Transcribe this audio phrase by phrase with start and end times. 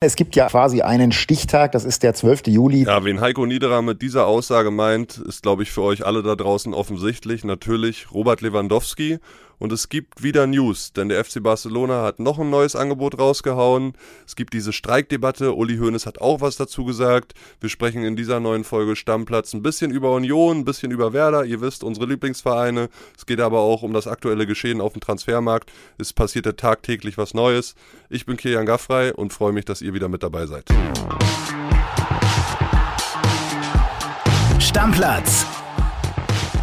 [0.00, 2.46] Es gibt ja quasi einen Stichtag, das ist der 12.
[2.46, 2.84] Juli.
[2.84, 6.36] Ja, wen Heiko Niederer mit dieser Aussage meint, ist, glaube ich, für euch alle da
[6.36, 7.42] draußen offensichtlich.
[7.42, 9.18] Natürlich Robert Lewandowski.
[9.58, 13.94] Und es gibt wieder News, denn der FC Barcelona hat noch ein neues Angebot rausgehauen.
[14.26, 15.54] Es gibt diese Streikdebatte.
[15.54, 17.34] Uli Hoeneß hat auch was dazu gesagt.
[17.60, 21.44] Wir sprechen in dieser neuen Folge Stammplatz ein bisschen über Union, ein bisschen über Werder.
[21.44, 22.88] Ihr wisst, unsere Lieblingsvereine.
[23.16, 25.72] Es geht aber auch um das aktuelle Geschehen auf dem Transfermarkt.
[25.98, 27.74] Es passiert ja tagtäglich was Neues.
[28.08, 30.66] Ich bin Kilian Gaffrey und freue mich, dass ihr wieder mit dabei seid.
[34.60, 35.46] Stammplatz.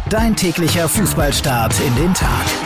[0.08, 2.65] Dein täglicher Fußballstart in den Tag.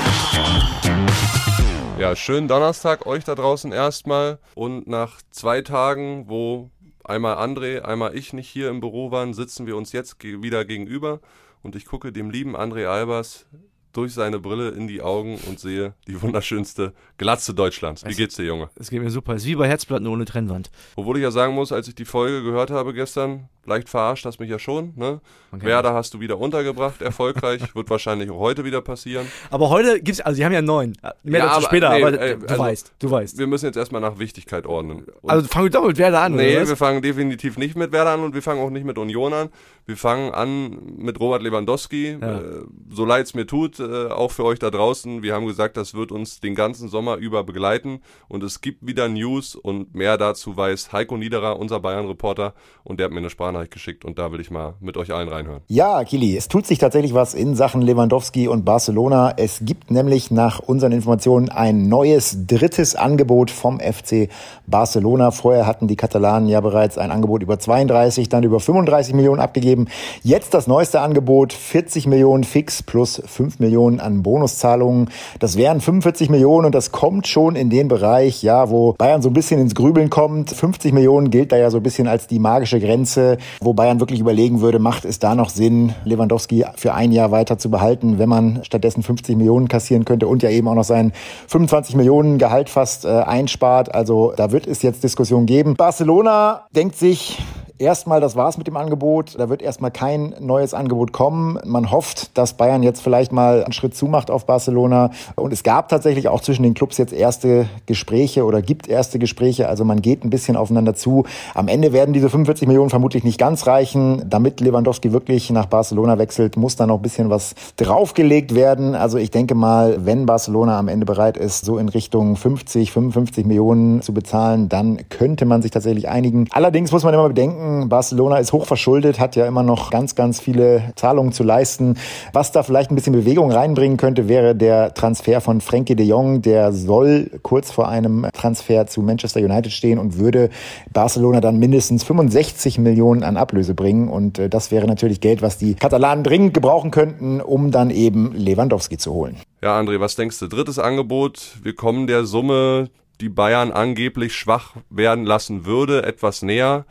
[1.99, 4.39] Ja, schönen Donnerstag euch da draußen erstmal.
[4.55, 6.71] Und nach zwei Tagen, wo
[7.05, 11.21] einmal André, einmal ich nicht hier im Büro waren, sitzen wir uns jetzt wieder gegenüber.
[11.63, 13.47] Und ich gucke dem lieben André Albers
[13.93, 18.05] durch seine Brille in die Augen und sehe die wunderschönste Glatze Deutschlands.
[18.07, 18.71] Wie geht's dir, Junge?
[18.77, 19.35] Es geht mir super.
[19.35, 20.71] Es ist wie bei Herzplatten ohne Trennwand.
[20.97, 24.41] Obwohl ich ja sagen muss, als ich die Folge gehört habe gestern, leicht verarscht hast
[24.41, 24.93] mich ja schon.
[24.97, 25.21] Ne?
[25.53, 25.67] Okay.
[25.67, 27.63] Werder hast du wieder untergebracht, erfolgreich.
[27.75, 29.27] Wird wahrscheinlich auch heute wieder passieren.
[29.51, 30.97] Aber heute gibt's, also sie haben ja neun.
[31.23, 33.39] Mehr ja, dazu aber, später, nee, aber äh, du also, weißt, du weißt.
[33.39, 35.05] Wir müssen jetzt erstmal nach Wichtigkeit ordnen.
[35.21, 38.11] Und also fangen wir doch mit Werder an, Nee, wir fangen definitiv nicht mit Werder
[38.11, 39.51] an und wir fangen auch nicht mit Union an.
[39.87, 42.19] Wir fangen an mit Robert Lewandowski.
[42.21, 42.39] Ja.
[42.39, 42.43] Äh,
[42.91, 45.23] so leid es mir tut, äh, auch für euch da draußen.
[45.23, 49.09] Wir haben gesagt, das wird uns den ganzen Sommer über begleiten und es gibt wieder
[49.09, 52.55] News und mehr dazu weiß Heiko Niederer, unser Bayern-Reporter
[52.85, 55.29] und der hat mir eine Sprachnachricht geschickt und da will ich mal mit euch allen
[55.29, 55.63] reinhören.
[55.69, 59.35] Ja, Kili, es tut sich tatsächlich was in Sachen Lewandowski und Barcelona.
[59.37, 64.29] Es gibt nämlich nach unseren Informationen ein neues drittes Angebot vom FC
[64.67, 65.31] Barcelona.
[65.31, 69.89] Vorher hatten die Katalanen ja bereits ein Angebot über 32, dann über 35 Millionen abgegeben.
[70.23, 75.11] Jetzt das neueste Angebot, 40 Millionen fix plus 5 Millionen an Bonuszahlungen.
[75.39, 79.31] Das wären 45 Millionen und das kommt schon in den Bereich, ja, wo Bayern so
[79.31, 80.51] ein bisschen ins Grübeln kommt.
[80.51, 84.21] 50 Millionen gilt da ja so ein bisschen als die magische Grenze, wo Bayern wirklich
[84.21, 88.29] überlegen würde, macht es da noch Sinn, Lewandowski für ein Jahr weiter zu behalten, wenn
[88.29, 91.13] man stattdessen 50 Millionen kassieren könnte und ja eben auch noch sein
[91.49, 93.95] 25 Millionen Gehalt fast äh, einspart.
[93.95, 95.75] Also da wird es jetzt Diskussionen geben.
[95.75, 97.39] Barcelona denkt sich,
[97.81, 99.39] Erstmal, das war's mit dem Angebot.
[99.39, 101.59] Da wird erstmal kein neues Angebot kommen.
[101.65, 105.13] Man hofft, dass Bayern jetzt vielleicht mal einen Schritt zumacht auf Barcelona.
[105.35, 109.67] Und es gab tatsächlich auch zwischen den Clubs jetzt erste Gespräche oder gibt erste Gespräche.
[109.67, 111.25] Also man geht ein bisschen aufeinander zu.
[111.55, 114.27] Am Ende werden diese 45 Millionen vermutlich nicht ganz reichen.
[114.29, 118.95] Damit Lewandowski wirklich nach Barcelona wechselt, muss da noch ein bisschen was draufgelegt werden.
[118.95, 123.47] Also ich denke mal, wenn Barcelona am Ende bereit ist, so in Richtung 50, 55
[123.47, 126.47] Millionen zu bezahlen, dann könnte man sich tatsächlich einigen.
[126.51, 130.93] Allerdings muss man immer bedenken, Barcelona ist hochverschuldet, hat ja immer noch ganz, ganz viele
[130.97, 131.97] Zahlungen zu leisten.
[132.33, 136.43] Was da vielleicht ein bisschen Bewegung reinbringen könnte, wäre der Transfer von Frenkie de Jong.
[136.43, 140.51] Der soll kurz vor einem Transfer zu Manchester United stehen und würde
[140.93, 144.09] Barcelona dann mindestens 65 Millionen an Ablöse bringen.
[144.09, 148.33] Und äh, das wäre natürlich Geld, was die Katalanen dringend gebrauchen könnten, um dann eben
[148.35, 149.37] Lewandowski zu holen.
[149.63, 150.47] Ja, André, was denkst du?
[150.47, 151.59] Drittes Angebot.
[151.63, 152.89] Wir kommen der Summe,
[153.21, 156.87] die Bayern angeblich schwach werden lassen würde, etwas näher.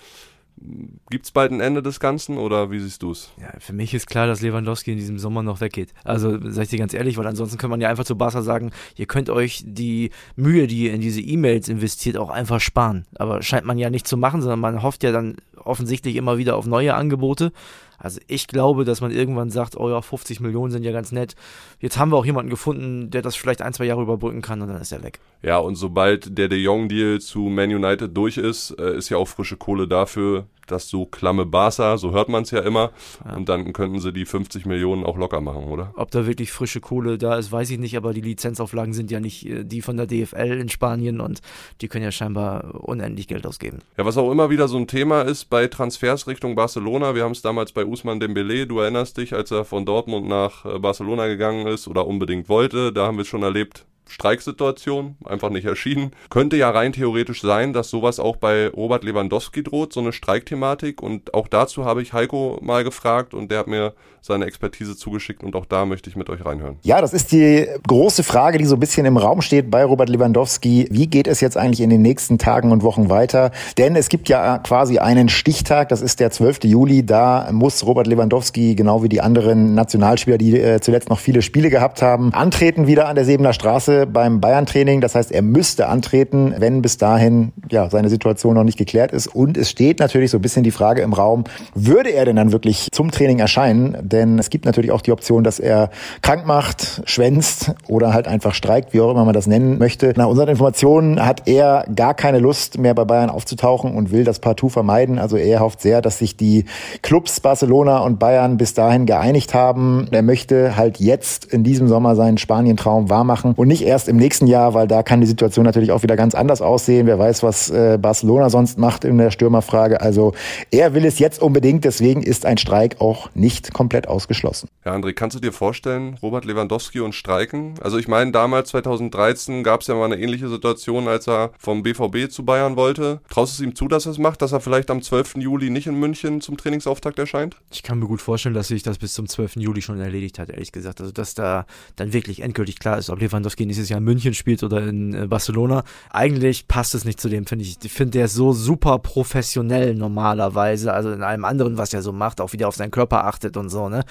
[1.09, 3.31] Gibt es bald ein Ende des Ganzen oder wie siehst du es?
[3.39, 5.93] Ja, für mich ist klar, dass Lewandowski in diesem Sommer noch weggeht.
[6.03, 8.71] Also sag ich dir ganz ehrlich, weil ansonsten kann man ja einfach zu Barca sagen,
[8.95, 13.05] ihr könnt euch die Mühe, die ihr in diese E-Mails investiert, auch einfach sparen.
[13.15, 16.57] Aber scheint man ja nicht zu machen, sondern man hofft ja dann offensichtlich immer wieder
[16.57, 17.53] auf neue Angebote.
[17.99, 21.35] Also ich glaube, dass man irgendwann sagt, oh ja, 50 Millionen sind ja ganz nett.
[21.79, 24.69] Jetzt haben wir auch jemanden gefunden, der das vielleicht ein, zwei Jahre überbrücken kann und
[24.69, 25.19] dann ist er weg.
[25.41, 29.27] Ja, und sobald der De Jong-Deal zu Man United durch ist, äh, ist ja auch
[29.27, 32.91] frische Kohle dafür, das so klamme Barca, so hört man es ja immer.
[33.25, 33.35] Ja.
[33.35, 35.93] Und dann könnten sie die 50 Millionen auch locker machen, oder?
[35.95, 39.19] Ob da wirklich frische Kohle da ist, weiß ich nicht, aber die Lizenzauflagen sind ja
[39.19, 41.41] nicht äh, die von der DFL in Spanien und
[41.81, 43.79] die können ja scheinbar unendlich Geld ausgeben.
[43.97, 47.31] Ja, was auch immer wieder so ein Thema ist bei Transfers Richtung Barcelona, wir haben
[47.31, 51.27] es damals bei Usman Dembele, du erinnerst dich, als er von Dortmund nach äh, Barcelona
[51.27, 56.11] gegangen ist oder unbedingt wollte, da haben wir es schon erlebt, Streiksituation, einfach nicht erschienen.
[56.29, 61.01] Könnte ja rein theoretisch sein, dass sowas auch bei Robert Lewandowski droht, so eine Streikthematik.
[61.01, 65.43] Und auch dazu habe ich Heiko mal gefragt und der hat mir seine Expertise zugeschickt
[65.43, 66.77] und auch da möchte ich mit euch reinhören.
[66.81, 70.09] Ja, das ist die große Frage, die so ein bisschen im Raum steht bei Robert
[70.09, 70.87] Lewandowski.
[70.91, 73.51] Wie geht es jetzt eigentlich in den nächsten Tagen und Wochen weiter?
[73.77, 76.65] Denn es gibt ja quasi einen Stichtag, das ist der 12.
[76.65, 77.05] Juli.
[77.05, 81.69] Da muss Robert Lewandowski, genau wie die anderen Nationalspieler, die äh, zuletzt noch viele Spiele
[81.69, 85.01] gehabt haben, antreten wieder an der Sebener Straße heute beim Bayern-Training.
[85.01, 89.27] Das heißt, er müsste antreten, wenn bis dahin ja seine Situation noch nicht geklärt ist.
[89.27, 91.43] Und es steht natürlich so ein bisschen die Frage im Raum,
[91.75, 93.97] würde er denn dann wirklich zum Training erscheinen?
[94.01, 95.89] Denn es gibt natürlich auch die Option, dass er
[96.21, 100.13] krank macht, schwänzt oder halt einfach streikt, wie auch immer man das nennen möchte.
[100.15, 104.39] Nach unseren Informationen hat er gar keine Lust mehr bei Bayern aufzutauchen und will das
[104.39, 105.19] partout vermeiden.
[105.19, 106.65] Also er hofft sehr, dass sich die
[107.01, 110.07] Clubs Barcelona und Bayern bis dahin geeinigt haben.
[110.11, 114.45] Er möchte halt jetzt in diesem Sommer seinen Spanien-Traum wahrmachen und nicht erst im nächsten
[114.45, 117.07] Jahr, weil da kann die Situation natürlich auch wieder ganz anders aussehen.
[117.07, 119.99] Wer weiß, was äh, Barcelona sonst macht in der Stürmerfrage.
[119.99, 120.33] Also
[120.69, 124.69] er will es jetzt unbedingt, deswegen ist ein Streik auch nicht komplett ausgeschlossen.
[124.85, 127.73] Ja, André, kannst du dir vorstellen, Robert Lewandowski und Streiken?
[127.81, 131.81] Also ich meine, damals 2013 gab es ja mal eine ähnliche Situation, als er vom
[131.81, 133.21] BVB zu Bayern wollte.
[133.29, 135.37] Traust du es ihm zu, dass er es macht, dass er vielleicht am 12.
[135.37, 137.55] Juli nicht in München zum Trainingsauftakt erscheint?
[137.71, 139.55] Ich kann mir gut vorstellen, dass sich das bis zum 12.
[139.55, 141.01] Juli schon erledigt hat, ehrlich gesagt.
[141.01, 141.65] Also dass da
[141.95, 145.27] dann wirklich endgültig klar ist, ob Lewandowski nächstes Jahr in München spielt oder in äh,
[145.27, 145.83] Barcelona.
[146.09, 147.77] Eigentlich passt es nicht zu dem, finde ich.
[147.81, 152.11] Ich finde, der ist so super professionell normalerweise, also in allem anderen, was er so
[152.11, 154.03] macht, auch wieder auf seinen Körper achtet und so, ne?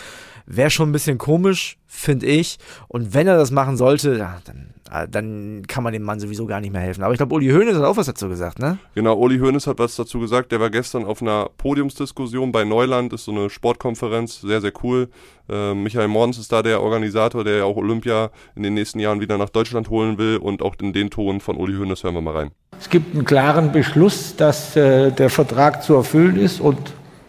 [0.47, 2.59] Wäre schon ein bisschen komisch, finde ich.
[2.89, 6.47] Und wenn er das machen sollte, ja, dann, äh, dann kann man dem Mann sowieso
[6.47, 7.03] gar nicht mehr helfen.
[7.03, 8.79] Aber ich glaube, Uli Hoeneß hat auch was dazu gesagt, ne?
[8.95, 10.53] Genau, Uli Hoeneß hat was dazu gesagt.
[10.53, 15.11] Der war gestern auf einer Podiumsdiskussion bei Neuland, ist so eine Sportkonferenz, sehr, sehr cool.
[15.49, 19.21] Äh, Michael Morgens ist da der Organisator, der ja auch Olympia in den nächsten Jahren
[19.21, 20.37] wieder nach Deutschland holen will.
[20.37, 22.51] Und auch in den Ton von Uli Hoeneß hören wir mal rein.
[22.81, 26.79] Es gibt einen klaren Beschluss, dass äh, der Vertrag zu erfüllen ist und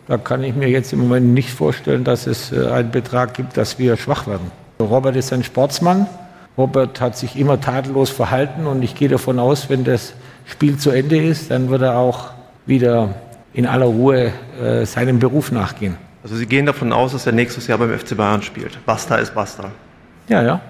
[0.07, 3.57] da kann ich mir jetzt im Moment nicht vorstellen, dass es äh, einen Betrag gibt,
[3.57, 4.51] dass wir schwach werden.
[4.79, 6.07] Robert ist ein Sportsmann.
[6.57, 10.13] Robert hat sich immer tadellos verhalten und ich gehe davon aus, wenn das
[10.45, 12.31] Spiel zu Ende ist, dann wird er auch
[12.65, 13.15] wieder
[13.53, 15.97] in aller Ruhe äh, seinem Beruf nachgehen.
[16.23, 18.83] Also Sie gehen davon aus, dass er nächstes Jahr beim FC Bayern spielt.
[18.85, 19.71] Basta ist Basta.
[20.27, 20.61] Ja, ja.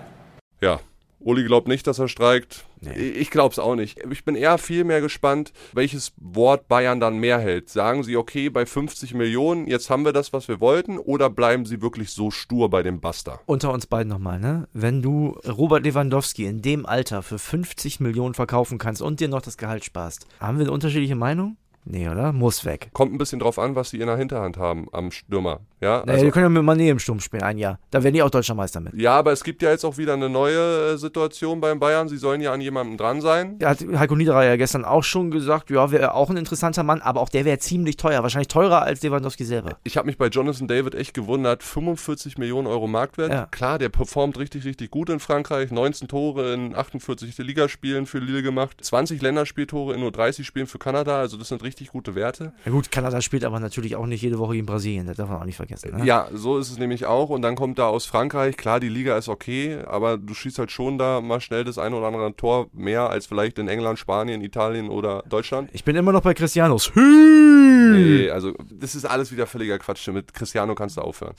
[0.61, 0.79] Ja,
[1.21, 2.65] Uli glaubt nicht, dass er streikt.
[2.79, 2.93] Nee.
[2.93, 3.99] Ich glaube es auch nicht.
[4.09, 7.69] Ich bin eher viel mehr gespannt, welches Wort Bayern dann mehr hält.
[7.69, 11.65] Sagen sie, okay, bei 50 Millionen, jetzt haben wir das, was wir wollten, oder bleiben
[11.65, 13.41] sie wirklich so stur bei dem Buster?
[13.45, 14.69] Unter uns beiden nochmal, ne?
[14.71, 19.41] Wenn du Robert Lewandowski in dem Alter für 50 Millionen verkaufen kannst und dir noch
[19.41, 21.57] das Gehalt sparst, haben wir eine unterschiedliche Meinung?
[21.91, 22.31] Nee, oder?
[22.33, 22.89] Muss weg.
[22.93, 25.61] Kommt ein bisschen drauf an, was sie in der Hinterhand haben am Stürmer.
[25.81, 27.79] Ja, naja, also, die können ja mit Mané im Sturm spielen, ein Jahr.
[27.89, 28.93] Da werden die auch Deutscher Meister mit.
[28.93, 32.09] Ja, aber es gibt ja jetzt auch wieder eine neue äh, Situation beim Bayern.
[32.09, 33.57] Sie sollen ja an jemandem dran sein.
[33.61, 37.01] Ja, hat Heiko Niederer ja gestern auch schon gesagt, ja, wäre auch ein interessanter Mann,
[37.01, 38.21] aber auch der wäre ziemlich teuer.
[38.21, 39.77] Wahrscheinlich teurer als Lewandowski selber.
[39.83, 41.63] Ich habe mich bei Jonathan David echt gewundert.
[41.63, 43.31] 45 Millionen Euro Marktwert.
[43.31, 43.45] Ja.
[43.45, 45.71] Klar, der performt richtig, richtig gut in Frankreich.
[45.71, 48.83] 19 Tore in 48 Ligaspielen für Lille gemacht.
[48.83, 51.19] 20 Länderspieltore in nur 30 Spielen für Kanada.
[51.19, 52.51] Also das sind richtig gute Werte.
[52.65, 55.07] Ja gut, Kanada spielt aber natürlich auch nicht jede Woche in Brasilien.
[55.07, 55.95] Das darf man auch nicht vergessen.
[55.95, 56.05] Ne?
[56.05, 57.29] Ja, so ist es nämlich auch.
[57.29, 60.71] Und dann kommt da aus Frankreich, klar, die Liga ist okay, aber du schießt halt
[60.71, 64.41] schon da mal schnell das eine oder andere Tor mehr als vielleicht in England, Spanien,
[64.41, 65.69] Italien oder Deutschland.
[65.73, 66.91] Ich bin immer noch bei Cristianos.
[66.95, 70.07] Nee, also das ist alles wieder völliger Quatsch.
[70.09, 71.33] Mit Cristiano kannst du aufhören.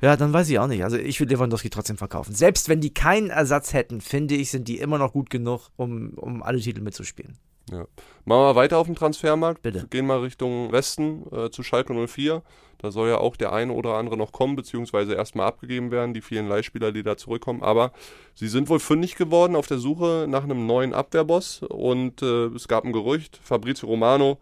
[0.00, 0.82] Ja, dann weiß ich auch nicht.
[0.82, 2.34] Also ich würde Lewandowski trotzdem verkaufen.
[2.34, 6.14] Selbst wenn die keinen Ersatz hätten, finde ich, sind die immer noch gut genug, um,
[6.14, 7.38] um alle Titel mitzuspielen.
[7.70, 7.86] Ja.
[8.24, 9.62] Machen wir weiter auf dem Transfermarkt.
[9.62, 9.86] Bitte.
[9.88, 12.42] Gehen mal Richtung Westen äh, zu Schalke 04.
[12.78, 16.22] Da soll ja auch der eine oder andere noch kommen, beziehungsweise erstmal abgegeben werden, die
[16.22, 17.62] vielen Leihspieler, die da zurückkommen.
[17.62, 17.92] Aber
[18.34, 21.62] sie sind wohl fündig geworden auf der Suche nach einem neuen Abwehrboss.
[21.62, 24.38] Und äh, es gab ein Gerücht, Fabrizio Romano,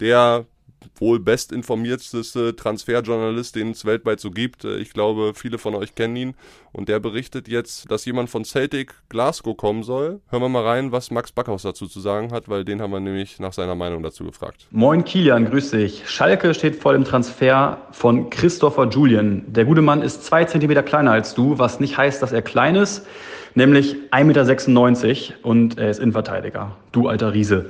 [0.00, 0.46] der
[0.96, 4.64] wohl bestinformierteste Transferjournalist, den es weltweit so gibt.
[4.64, 6.34] Äh, ich glaube, viele von euch kennen ihn.
[6.74, 10.20] Und der berichtet jetzt, dass jemand von Celtic Glasgow kommen soll.
[10.28, 12.98] Hören wir mal rein, was Max Backhaus dazu zu sagen hat, weil den haben wir
[12.98, 14.66] nämlich nach seiner Meinung dazu gefragt.
[14.72, 16.02] Moin Kilian, grüß dich.
[16.06, 19.44] Schalke steht vor dem Transfer von Christopher Julian.
[19.46, 22.74] Der gute Mann ist zwei Zentimeter kleiner als du, was nicht heißt, dass er klein
[22.74, 23.06] ist,
[23.54, 26.76] nämlich 1,96 Meter und er ist Innenverteidiger.
[26.90, 27.66] Du alter Riese.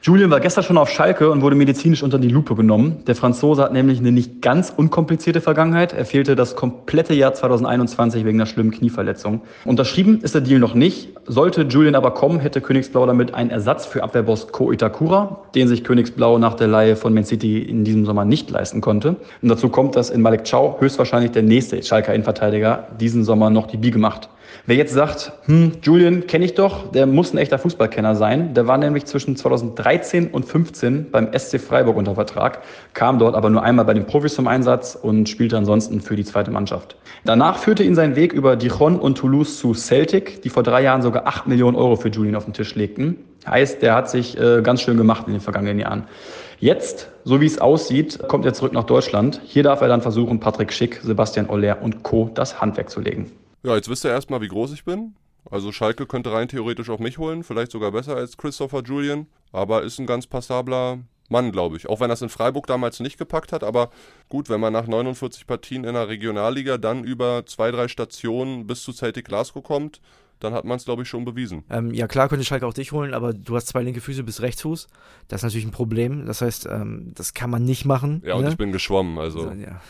[0.00, 3.02] Julian war gestern schon auf Schalke und wurde medizinisch unter die Lupe genommen.
[3.08, 5.92] Der Franzose hat nämlich eine nicht ganz unkomplizierte Vergangenheit.
[5.92, 9.42] Er fehlte das komplette Jahr 2021 wegen einer schlimmen Knieverletzung.
[9.64, 11.10] Unterschrieben ist der Deal noch nicht.
[11.26, 15.84] Sollte Julian aber kommen, hätte Königsblau damit einen Ersatz für Abwehrboss Ko Itakura, den sich
[15.84, 19.16] Königsblau nach der Leihe von Man City in diesem Sommer nicht leisten konnte.
[19.42, 23.66] Und dazu kommt, dass in Malik Chow höchstwahrscheinlich der nächste Schalker Innenverteidiger diesen Sommer noch
[23.66, 24.28] die Biege macht.
[24.66, 28.52] Wer jetzt sagt, hm, Julian kenne ich doch, der muss ein echter Fußballkenner sein.
[28.52, 32.60] Der war nämlich zwischen 2013 und 15 beim SC Freiburg unter Vertrag,
[32.92, 36.24] kam dort aber nur einmal bei den Profis zum Einsatz und spielte ansonsten für die
[36.24, 36.96] zweite Mannschaft.
[37.24, 41.02] Danach führte ihn sein Weg über Dijon und Toulouse zu Celtic, die vor drei Jahren
[41.02, 43.16] sogar 8 Millionen Euro für Julian auf den Tisch legten.
[43.46, 46.04] Heißt, der hat sich äh, ganz schön gemacht in den vergangenen Jahren.
[46.60, 49.40] Jetzt, so wie es aussieht, kommt er zurück nach Deutschland.
[49.44, 52.30] Hier darf er dann versuchen, Patrick Schick, Sebastian Aller und Co.
[52.34, 53.30] das Handwerk zu legen.
[53.62, 55.16] Ja, jetzt wisst ihr erstmal, wie groß ich bin.
[55.50, 59.82] Also Schalke könnte rein theoretisch auch mich holen, vielleicht sogar besser als Christopher Julian, aber
[59.82, 60.98] ist ein ganz passabler
[61.28, 61.88] Mann, glaube ich.
[61.88, 63.90] Auch wenn es in Freiburg damals nicht gepackt hat, aber
[64.28, 68.82] gut, wenn man nach 49 Partien in der Regionalliga dann über zwei, drei Stationen bis
[68.82, 70.00] zu Celtic Glasgow kommt,
[70.40, 71.64] dann hat man es, glaube ich, schon bewiesen.
[71.70, 74.40] Ähm, ja, klar könnte Schalke auch dich holen, aber du hast zwei linke Füße bis
[74.42, 74.88] Rechtsfuß.
[75.28, 76.26] Das ist natürlich ein Problem.
[76.26, 78.22] Das heißt, ähm, das kann man nicht machen.
[78.24, 78.50] Ja, und ne?
[78.50, 79.80] ich bin geschwommen, also So, ja.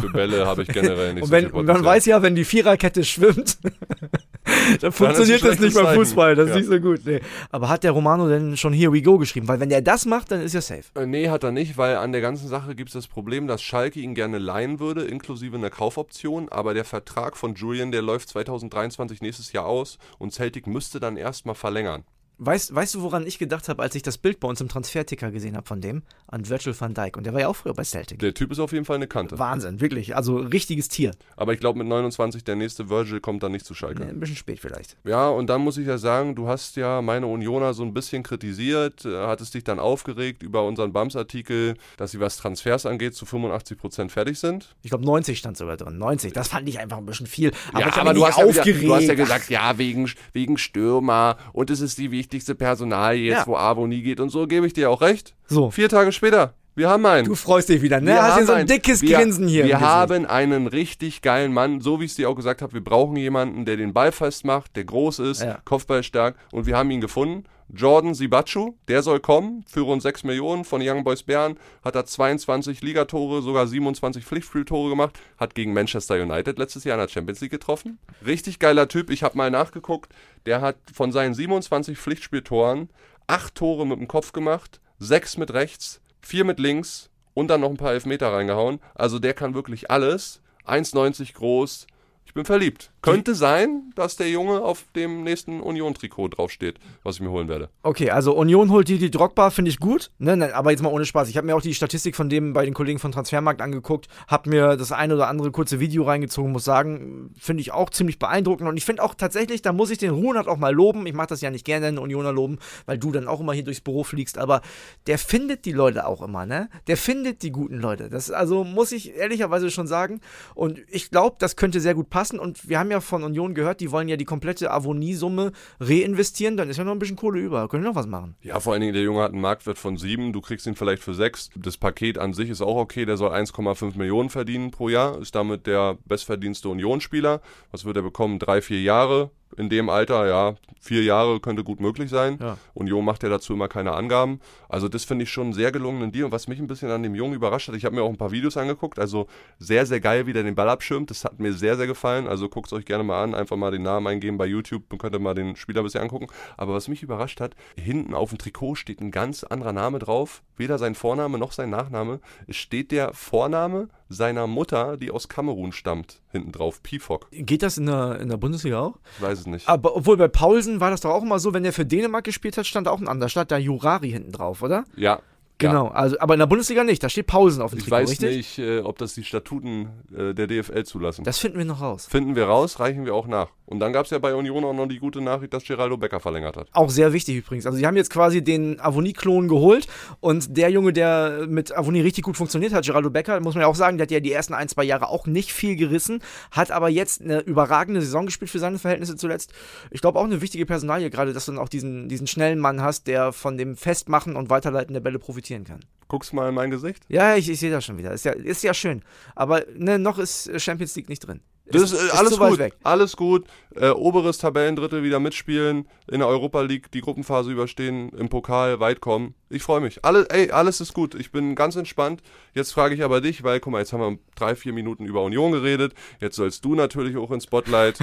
[0.00, 2.34] für Bälle habe ich generell nicht Und, so wenn, viel und man weiß ja, wenn
[2.34, 3.58] die Viererkette schwimmt,
[4.80, 5.94] dann funktioniert das nicht beim.
[5.94, 6.34] Fußball.
[6.34, 6.56] Das ist Ja.
[6.60, 7.00] nicht so gut.
[7.04, 7.20] Nee.
[7.50, 9.46] Aber hat der Romano denn schon Here We Go geschrieben?
[9.48, 10.82] Weil wenn der das macht, dann ist ja safe.
[10.94, 13.60] Äh, Nee, hat er nicht, weil an der ganzen Sache gibt es das Problem, dass
[13.62, 18.30] Schalke ihn gerne leihen würde, inklusive einer Kaufoption, aber der Vertrag von Julian, der läuft
[18.30, 22.04] 2023 nächstes Jahr aus und Celtic müsste dann erstmal verlängern.
[22.38, 25.30] Weißt, weißt du, woran ich gedacht habe, als ich das Bild bei uns im Transferticker
[25.30, 26.02] gesehen habe von dem?
[26.26, 27.16] An Virgil van Dijk.
[27.16, 28.18] Und der war ja auch früher bei Celtic.
[28.18, 29.38] Der Typ ist auf jeden Fall eine Kante.
[29.38, 30.16] Wahnsinn, wirklich.
[30.16, 31.12] Also richtiges Tier.
[31.36, 34.02] Aber ich glaube, mit 29 der nächste Virgil kommt dann nicht zu Schalke.
[34.02, 34.96] Nee, ein bisschen spät vielleicht.
[35.04, 38.24] Ja, und dann muss ich ja sagen, du hast ja meine Unioner so ein bisschen
[38.24, 43.24] kritisiert, äh, hattest dich dann aufgeregt über unseren BAMS-Artikel, dass sie, was Transfers angeht, zu
[43.24, 44.74] 85% fertig sind.
[44.82, 45.96] Ich glaube, 90 stand sogar drin.
[45.96, 46.32] 90.
[46.32, 47.52] Das fand ich einfach ein bisschen viel.
[47.72, 48.84] Aber ja, aber du hast ja, wieder, aufgeregt.
[48.84, 53.38] du hast ja gesagt, ja, wegen, wegen Stürmer und es ist die wichtigste Personalie jetzt,
[53.40, 53.46] Ja.
[53.46, 55.34] wo Avo nie geht und so, gebe ich dir auch recht.
[55.46, 55.70] So.
[55.70, 57.26] Vier Tage später, wir haben einen.
[57.26, 58.06] Du freust dich wieder, ne?
[58.12, 59.64] Wir Hast hier haben so ein dickes wir, Grinsen hier.
[59.66, 62.72] Wir haben einen richtig geilen Mann, so wie ich es dir auch gesagt habe.
[62.72, 65.58] Wir brauchen jemanden, der den Ball festmacht, der groß ist, Ja.
[65.64, 67.44] Kopfballstark und wir haben ihn gefunden.
[67.74, 72.04] Jordan Sibachu, der soll kommen für rund 6 Millionen von Young Boys Bern, hat er
[72.04, 77.40] 22 Ligatore, sogar 27 Pflichtspieltore gemacht, hat gegen Manchester United letztes Jahr in der Champions
[77.40, 77.98] League getroffen.
[78.26, 80.12] Richtig geiler Typ, ich habe mal nachgeguckt,
[80.44, 82.90] der hat von seinen 27 Pflichtspieltoren
[83.26, 87.70] 8 Tore mit dem Kopf gemacht, 6 mit rechts, 4 mit links und dann noch
[87.70, 88.80] ein paar Elfmeter reingehauen.
[88.94, 90.42] Also der kann wirklich alles.
[90.66, 91.86] 1,90 groß.
[92.26, 92.91] Ich bin verliebt.
[93.02, 97.68] Könnte sein, dass der Junge auf dem nächsten Union-Trikot draufsteht, was ich mir holen werde.
[97.82, 100.12] Okay, also Union holt die, die Drogba, finde ich gut.
[100.18, 101.28] Ne, ne, aber jetzt mal ohne Spaß.
[101.28, 104.50] Ich habe mir auch die Statistik von dem bei den Kollegen von Transfermarkt angeguckt, habe
[104.50, 108.68] mir das eine oder andere kurze Video reingezogen, muss sagen, finde ich auch ziemlich beeindruckend.
[108.68, 111.04] Und ich finde auch tatsächlich, da muss ich den Runert auch mal loben.
[111.06, 113.64] Ich mache das ja nicht gerne, den Unioner loben, weil du dann auch immer hier
[113.64, 114.38] durchs Büro fliegst.
[114.38, 114.62] Aber
[115.08, 116.68] der findet die Leute auch immer, ne?
[116.86, 118.10] Der findet die guten Leute.
[118.10, 120.20] Das also muss ich ehrlicherweise schon sagen.
[120.54, 122.38] Und ich glaube, das könnte sehr gut passen.
[122.38, 126.56] Und wir haben ja von Union gehört, die wollen ja die komplette Avonie-Summe reinvestieren.
[126.56, 127.68] Dann ist ja noch ein bisschen Kohle über.
[127.68, 128.36] Können noch was machen?
[128.42, 131.02] Ja, vor allen Dingen, der Junge hat einen Marktwert von 7, du kriegst ihn vielleicht
[131.02, 131.50] für 6.
[131.56, 135.34] Das Paket an sich ist auch okay, der soll 1,5 Millionen verdienen pro Jahr, ist
[135.34, 137.40] damit der bestverdienste Unionsspieler.
[137.70, 138.38] Was wird er bekommen?
[138.38, 139.30] Drei, vier Jahre.
[139.56, 142.38] In dem Alter, ja, vier Jahre könnte gut möglich sein.
[142.40, 142.56] Ja.
[142.74, 144.40] Union macht ja dazu immer keine Angaben.
[144.68, 146.24] Also das finde ich schon einen sehr gelungenen Deal.
[146.24, 148.16] Und was mich ein bisschen an dem Jungen überrascht hat, ich habe mir auch ein
[148.16, 148.98] paar Videos angeguckt.
[148.98, 149.28] Also
[149.58, 151.10] sehr, sehr geil, wie der den Ball abschirmt.
[151.10, 152.26] Das hat mir sehr, sehr gefallen.
[152.26, 153.34] Also guckt es euch gerne mal an.
[153.34, 156.02] Einfach mal den Namen eingeben bei YouTube und könnt ihr mal den Spieler ein bisschen
[156.02, 156.26] angucken.
[156.56, 160.42] Aber was mich überrascht hat, hinten auf dem Trikot steht ein ganz anderer Name drauf.
[160.56, 162.20] Weder sein Vorname noch sein Nachname.
[162.46, 166.82] Es steht der Vorname seiner Mutter, die aus Kamerun stammt, hinten drauf.
[166.82, 167.28] Pifok.
[167.30, 168.98] Geht das in der, in der Bundesliga auch?
[169.16, 169.68] Ich weiß es nicht.
[169.68, 172.56] Aber obwohl bei Paulsen war das doch auch immer so, wenn er für Dänemark gespielt
[172.56, 173.28] hat, stand auch ein anderer.
[173.28, 174.84] Stand da Jurari hinten drauf, oder?
[174.96, 175.20] Ja.
[175.62, 175.86] Genau.
[175.86, 175.92] Ja.
[175.92, 177.02] Also, aber in der Bundesliga nicht.
[177.02, 178.36] Da steht Paulsen auf dem Ich Trikot, weiß richtig?
[178.36, 181.24] nicht, äh, ob das die Statuten äh, der DFL zulassen.
[181.24, 182.06] Das finden wir noch raus.
[182.10, 183.48] Finden wir raus, reichen wir auch nach.
[183.66, 186.20] Und dann gab es ja bei Union auch noch die gute Nachricht, dass Geraldo Becker
[186.20, 186.68] verlängert hat.
[186.72, 187.64] Auch sehr wichtig übrigens.
[187.64, 189.86] Also sie haben jetzt quasi den Avonie-Klon geholt
[190.20, 193.68] und der Junge, der mit Avonie richtig gut funktioniert hat, Geraldo Becker, muss man ja
[193.68, 196.70] auch sagen, der hat ja die ersten ein, zwei Jahre auch nicht viel gerissen, hat
[196.70, 199.52] aber jetzt eine überragende Saison gespielt für seine Verhältnisse zuletzt.
[199.90, 202.82] Ich glaube auch eine wichtige Personalie, gerade dass du dann auch diesen, diesen schnellen Mann
[202.82, 205.18] hast, der von dem Festmachen und Weiterleiten der Bälle
[205.52, 205.80] profitieren kann.
[206.08, 207.04] Guckst mal in mein Gesicht.
[207.08, 208.12] Ja, ich, ich sehe das schon wieder.
[208.12, 209.02] Ist ja, ist ja schön.
[209.34, 211.40] Aber ne, noch ist Champions League nicht drin.
[211.64, 212.58] Das ist, äh, alles zu weit gut.
[212.58, 212.74] weg.
[212.82, 213.46] Alles gut.
[213.74, 219.00] Äh, oberes Tabellendrittel wieder mitspielen, in der Europa League die Gruppenphase überstehen, im Pokal weit
[219.00, 219.34] kommen.
[219.52, 220.04] Ich freue mich.
[220.04, 221.14] Alle, ey, alles ist gut.
[221.14, 222.22] Ich bin ganz entspannt.
[222.54, 225.22] Jetzt frage ich aber dich, weil, guck mal, jetzt haben wir drei, vier Minuten über
[225.22, 225.92] Union geredet.
[226.20, 227.98] Jetzt sollst du natürlich auch ins Spotlight.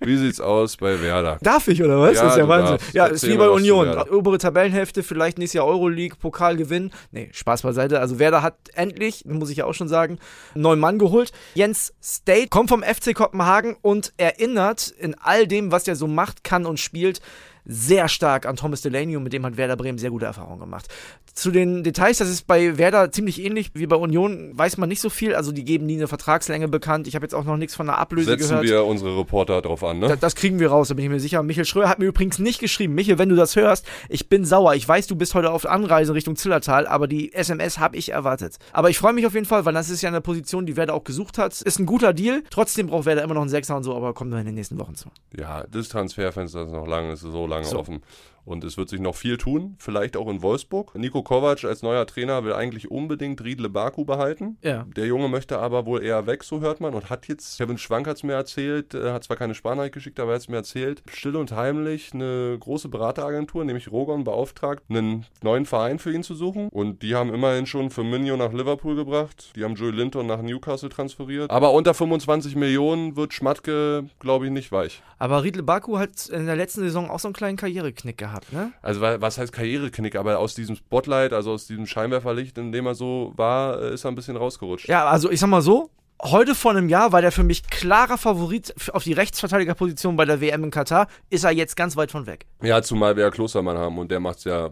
[0.00, 1.38] Wie sieht's aus bei Werder?
[1.42, 2.16] Darf ich, oder was?
[2.16, 2.76] Ja, das ist ja Wahnsinn.
[2.76, 2.94] darfst.
[2.94, 3.88] Ja, Erzähl ist wie bei Union.
[4.10, 6.92] Obere Tabellenhälfte, vielleicht nächstes Jahr Euroleague, Pokal gewinnen.
[7.10, 7.98] Nee, Spaß beiseite.
[8.00, 10.18] Also Werder hat endlich, muss ich ja auch schon sagen,
[10.54, 11.32] einen neuen Mann geholt.
[11.54, 16.44] Jens State kommt vom FC Kopenhagen und erinnert in all dem, was er so macht,
[16.44, 17.20] kann und spielt,
[17.64, 20.88] sehr stark an Thomas Delaney und mit dem hat Werder Bremen sehr gute Erfahrungen gemacht.
[21.34, 25.00] Zu den Details, das ist bei Werder ziemlich ähnlich wie bei Union, weiß man nicht
[25.00, 25.34] so viel.
[25.34, 27.06] Also die geben nie eine Vertragslänge bekannt.
[27.06, 28.64] Ich habe jetzt auch noch nichts von einer Ablöse Setzen gehört.
[28.64, 30.08] wir unsere Reporter drauf an, ne?
[30.08, 31.42] Da, das kriegen wir raus, da bin ich mir sicher.
[31.42, 32.94] Michael Schröer hat mir übrigens nicht geschrieben.
[32.94, 34.74] Michael, wenn du das hörst, ich bin sauer.
[34.74, 38.56] Ich weiß, du bist heute auf Anreise Richtung Zillertal, aber die SMS habe ich erwartet.
[38.72, 40.94] Aber ich freue mich auf jeden Fall, weil das ist ja eine Position, die Werder
[40.94, 41.60] auch gesucht hat.
[41.62, 42.42] Ist ein guter Deal.
[42.50, 44.78] Trotzdem braucht Werder immer noch einen Sechser und so, aber kommen wir in den nächsten
[44.78, 45.08] Wochen zu.
[45.34, 47.78] Ja, das Transferfenster ist noch lange, ist so lange So.
[47.78, 48.02] offen.
[48.44, 50.94] Und es wird sich noch viel tun, vielleicht auch in Wolfsburg.
[50.96, 54.58] Nico Kovac als neuer Trainer will eigentlich unbedingt Riedle Baku behalten.
[54.62, 54.86] Ja.
[54.96, 56.94] Der Junge möchte aber wohl eher weg, so hört man.
[56.94, 60.18] Und hat jetzt, Kevin Schwank hat es mir erzählt, äh, hat zwar keine Sparnachricht geschickt,
[60.18, 64.84] aber er hat es mir erzählt, still und heimlich eine große Berateragentur, nämlich Rogon, beauftragt,
[64.88, 66.68] einen neuen Verein für ihn zu suchen.
[66.68, 69.52] Und die haben immerhin schon Firmino nach Liverpool gebracht.
[69.56, 71.50] Die haben Joey Linton nach Newcastle transferiert.
[71.50, 75.02] Aber unter 25 Millionen wird Schmatke, glaube ich, nicht weich.
[75.18, 78.72] Aber Riedle Baku hat in der letzten Saison auch so einen kleinen Karriereknick gehabt, ne?
[78.82, 82.86] Also wa- was heißt Karriereknick, aber aus diesem Spotlight, also aus diesem Scheinwerferlicht, in dem
[82.86, 84.88] er so war, äh, ist er ein bisschen rausgerutscht.
[84.88, 85.90] Ja, also ich sag mal so,
[86.22, 90.40] heute vor einem Jahr war der für mich klarer Favorit auf die Rechtsverteidigerposition bei der
[90.40, 92.46] WM in Katar, ist er jetzt ganz weit von weg.
[92.62, 94.70] Ja, zumal wir ja Klostermann haben und der macht's ja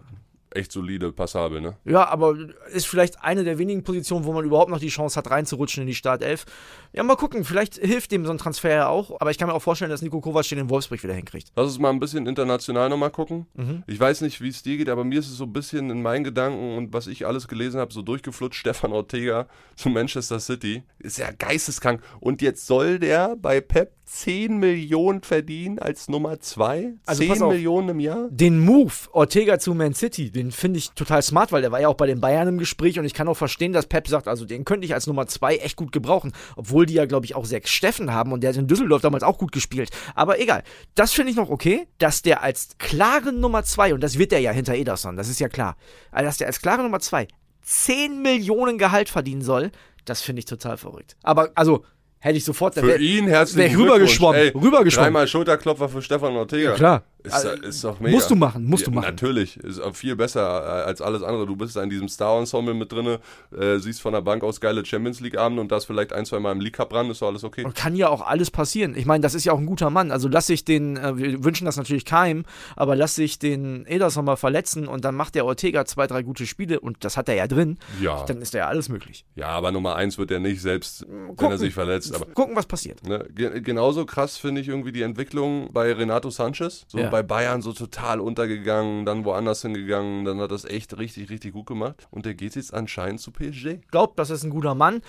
[0.50, 1.76] echt solide, passabel, ne?
[1.85, 2.37] Ja, aber
[2.73, 5.87] ist vielleicht eine der wenigen Positionen, wo man überhaupt noch die Chance hat, reinzurutschen in
[5.87, 6.45] die Startelf.
[6.92, 9.54] Ja, mal gucken, vielleicht hilft dem so ein Transfer ja auch, aber ich kann mir
[9.54, 11.52] auch vorstellen, dass Nico Kovac den in Wolfsburg wieder hinkriegt.
[11.54, 13.47] Lass uns mal ein bisschen international nochmal gucken.
[13.54, 13.85] Mhm.
[13.87, 16.02] Ich weiß nicht, wie es dir geht, aber mir ist es so ein bisschen in
[16.02, 20.83] meinen Gedanken und was ich alles gelesen habe, so durchgeflutscht, Stefan Ortega zu Manchester City.
[20.99, 22.02] Ist ja geisteskrank.
[22.21, 26.95] Und jetzt soll der bei Pep 10 Millionen verdienen als Nummer 2?
[27.07, 27.52] Also 10 pass auf.
[27.52, 28.29] Millionen im Jahr?
[28.29, 31.87] Den Move Ortega zu Man City, den finde ich total smart, weil der war ja
[31.87, 34.45] auch bei den Bayern im Gespräch und ich kann auch verstehen, dass Pep sagt, also
[34.45, 37.45] den könnte ich als Nummer zwei echt gut gebrauchen, obwohl die ja, glaube ich, auch
[37.45, 39.90] sechs Steffen haben und der hat in Düsseldorf damals auch gut gespielt.
[40.17, 40.64] Aber egal,
[40.97, 44.40] das finde ich noch okay, dass der als klare Nummer zwei, und das wird der
[44.40, 45.76] ja hinter Ederson, das ist ja klar,
[46.11, 47.29] also dass der als klare Nummer zwei
[47.62, 49.71] 10 Millionen Gehalt verdienen soll,
[50.05, 51.17] das finde ich total verrückt.
[51.23, 51.85] Aber also,
[52.21, 52.75] hätte ich sofort...
[52.75, 54.65] Für ihn wär ich rübergeschwommen, Glückwunsch.
[54.65, 55.07] Ey, rübergeschwommen.
[55.07, 56.71] Dreimal Schulterklopfer für Stefan Ortega.
[56.71, 57.03] Ja, klar.
[57.23, 58.15] Ist, Also, ist doch mega.
[58.15, 59.07] musst du machen, musst du Ja, machen.
[59.11, 59.57] Natürlich.
[59.59, 61.47] Ist viel besser äh, als alles andere.
[61.47, 63.21] Du bist in diesem Star-Ensemble mit drinne,
[63.57, 66.53] äh, siehst von der Bank aus geile Champions League-Abende und das vielleicht ein, zwei Mal
[66.53, 67.65] im League Cup ran, ist doch alles okay.
[67.65, 68.95] Und kann ja auch alles passieren.
[68.97, 70.11] Ich meine, das ist ja auch ein guter Mann.
[70.11, 72.45] Also lass sich den, äh, wir wünschen das natürlich keinem,
[72.77, 76.47] aber lass sich den Ederson mal verletzen und dann macht der Ortega zwei, drei gute
[76.47, 77.79] Spiele und das hat er ja drin.
[78.00, 78.25] Ja.
[78.25, 79.25] Dann ist da ja alles möglich.
[79.35, 81.59] Ja, aber Nummer eins wird er nicht, selbst wenn er Gucken.
[81.59, 82.15] sich verletzt.
[82.15, 83.03] Aber Gucken, was passiert.
[83.07, 86.85] Ne, ge genauso krass finde ich irgendwie die Entwicklung bei Renato Sanchez.
[86.89, 87.10] So Ja.
[87.11, 91.67] Bei Bayern so total untergegangen, dann woanders hingegangen, dann hat das echt richtig, richtig gut
[91.67, 92.07] gemacht.
[92.11, 93.81] Und der geht jetzt anscheinend zu PSG.
[93.90, 95.02] Glaubt, das ist ein guter Mann.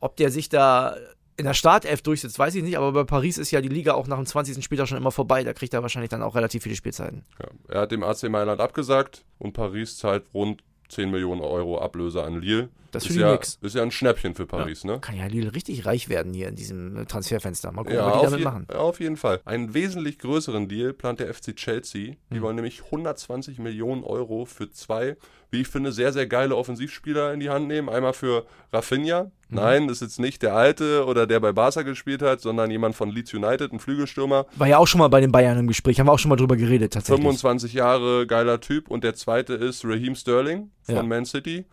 [0.00, 0.96] Ob der sich da
[1.36, 4.08] in der Startelf durchsetzt, weiß ich nicht, aber bei Paris ist ja die Liga auch
[4.08, 4.62] nach dem 20.
[4.62, 5.44] Spieltag schon immer vorbei.
[5.44, 7.24] Da kriegt er wahrscheinlich dann auch relativ viele Spielzeiten.
[7.38, 7.74] Ja.
[7.74, 12.40] Er hat dem AC Mailand abgesagt und Paris zahlt rund 10 Millionen Euro Ablöse an
[12.40, 12.68] Lille.
[12.90, 13.58] Das ist ja, nix.
[13.60, 14.98] ist ja ein Schnäppchen für Paris, ne?
[15.00, 17.70] Kann ja Lille richtig reich werden hier in diesem äh, Transferfenster.
[17.70, 18.66] Mal gucken, Ja, was die damit je machen.
[18.70, 19.40] ja, auf jeden Fall.
[19.44, 22.14] Einen wesentlich größeren Deal plant der FC Chelsea.
[22.30, 22.42] Die Hm.
[22.42, 25.16] wollen nämlich 120 Millionen Euro für zwei,
[25.50, 27.90] wie ich finde, sehr, sehr geile Offensivspieler in die Hand nehmen.
[27.90, 29.30] Einmal für Rafinha.
[29.50, 29.56] Hm.
[29.56, 32.94] Nein, das ist jetzt nicht der alte oder der bei Barca gespielt hat, sondern jemand
[32.94, 34.46] von Leeds United, ein Flügelstürmer.
[34.56, 36.36] War ja auch schon mal bei den Bayern im Gespräch, haben wir auch schon mal
[36.36, 37.22] drüber geredet tatsächlich.
[37.22, 38.88] 25 Jahre, geiler Typ.
[38.88, 41.02] Und der zweite ist Raheem Sterling von Ja.
[41.02, 41.64] Man City.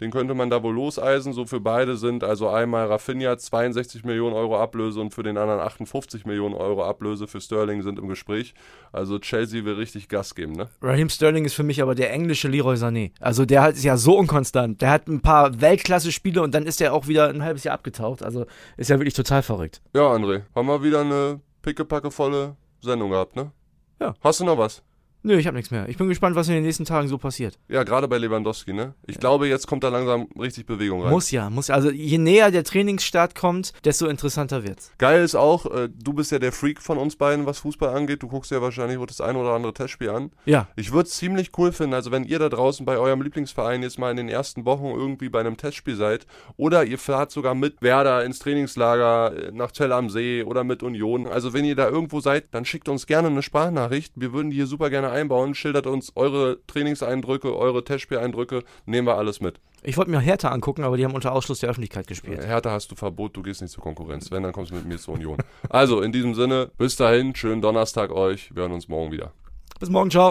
[0.00, 1.32] Den könnte man da wohl loseisen.
[1.32, 5.60] So für beide sind also einmal Rafinha 62 Millionen Euro Ablöse und für den anderen
[5.60, 8.54] 58 Millionen Euro Ablöse für Sterling sind im Gespräch.
[8.92, 10.68] Also Chelsea will richtig Gas geben, ne?
[10.82, 13.12] Raheem Sterling ist für mich aber der englische Leroy Sané.
[13.20, 14.82] Also der hat, ist ja so unkonstant.
[14.82, 18.22] Der hat ein paar Weltklasse-Spiele und dann ist er auch wieder ein halbes Jahr abgetaucht.
[18.22, 19.80] Also ist ja wirklich total verrückt.
[19.94, 23.52] Ja, André, haben wir wieder eine pickepackevolle Sendung gehabt, ne?
[24.00, 24.14] Ja.
[24.20, 24.82] Hast du noch was?
[25.26, 25.88] Nö, ich habe nichts mehr.
[25.88, 27.58] Ich bin gespannt, was in den nächsten Tagen so passiert.
[27.68, 28.92] Ja, gerade bei Lewandowski, ne?
[29.06, 31.10] Ich glaube, jetzt kommt da langsam richtig Bewegung rein.
[31.10, 31.74] Muss ja, muss ja.
[31.76, 34.92] Also je näher der Trainingsstart kommt, desto interessanter wird's.
[34.98, 38.22] Geil ist auch, äh, du bist ja der Freak von uns beiden, was Fußball angeht.
[38.22, 40.30] Du guckst ja wahrscheinlich das ein oder andere Testspiel an.
[40.44, 40.68] Ja.
[40.76, 43.98] Ich würde es ziemlich cool finden, also wenn ihr da draußen bei eurem Lieblingsverein jetzt
[43.98, 46.26] mal in den ersten Wochen irgendwie bei einem Testspiel seid
[46.58, 50.82] oder ihr fahrt sogar mit Werder ins Trainingslager äh, nach Zell am See oder mit
[50.82, 51.26] Union.
[51.26, 54.12] Also wenn ihr da irgendwo seid, dann schickt uns gerne eine Sprachnachricht.
[54.16, 55.54] Wir würden die hier super gerne einbauen.
[55.54, 58.64] Schildert uns eure Trainingseindrücke, eure Testspieleindrücke.
[58.84, 59.60] Nehmen wir alles mit.
[59.82, 62.44] Ich wollte mir Hertha angucken, aber die haben unter Ausschluss der Öffentlichkeit gespielt.
[62.44, 64.30] Hertha hast du Verbot, du gehst nicht zur Konkurrenz.
[64.30, 65.36] Wenn, dann kommst du mit mir zur Union.
[65.68, 68.54] Also in diesem Sinne, bis dahin, schönen Donnerstag euch.
[68.54, 69.32] Wir hören uns morgen wieder.
[69.78, 70.30] Bis morgen, ciao.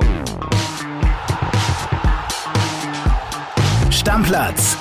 [3.92, 4.76] Stammplatz.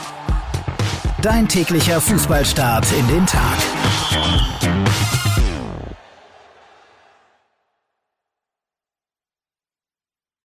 [1.21, 3.59] Dein täglicher Fußballstart in den Tag.